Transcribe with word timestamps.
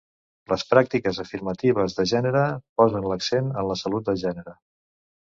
Les 0.51 0.63
pràctiques 0.69 1.17
afirmatives 1.23 1.97
de 1.99 2.05
gènere 2.11 2.41
posen 2.81 3.05
l'accent 3.11 3.51
en 3.63 3.69
la 3.73 3.77
salut 3.83 4.09
de 4.09 4.15
gènere. 4.23 4.55